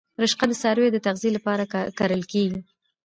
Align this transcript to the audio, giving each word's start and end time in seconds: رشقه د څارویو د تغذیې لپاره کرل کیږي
رشقه 0.21 0.45
د 0.49 0.53
څارویو 0.61 0.93
د 0.93 0.97
تغذیې 1.05 1.31
لپاره 1.37 1.63
کرل 1.97 2.21
کیږي 2.31 2.59